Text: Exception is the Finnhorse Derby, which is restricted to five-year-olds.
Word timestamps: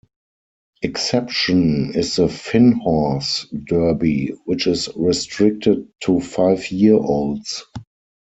Exception 0.81 1.93
is 1.93 2.15
the 2.15 2.23
Finnhorse 2.25 3.45
Derby, 3.67 4.29
which 4.45 4.65
is 4.65 4.89
restricted 4.95 5.89
to 6.01 6.19
five-year-olds. 6.19 7.65